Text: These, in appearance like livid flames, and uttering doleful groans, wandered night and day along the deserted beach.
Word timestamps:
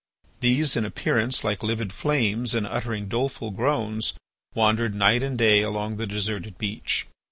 These, 0.39 0.75
in 0.75 0.83
appearance 0.83 1.43
like 1.43 1.61
livid 1.61 1.93
flames, 1.93 2.55
and 2.55 2.65
uttering 2.65 3.07
doleful 3.07 3.51
groans, 3.51 4.13
wandered 4.55 4.95
night 4.95 5.21
and 5.21 5.37
day 5.37 5.61
along 5.61 5.97
the 5.97 6.07
deserted 6.07 6.57
beach. 6.57 7.05